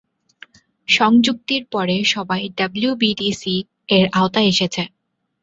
সংযুক্তির 0.87 1.63
পরে, 1.73 1.95
সবাই 2.13 2.41
W 2.57 2.91
B 2.95 3.11
T 3.17 3.27
সি-র 3.39 4.05
আওতায় 4.19 4.49
এসেছে। 4.53 4.83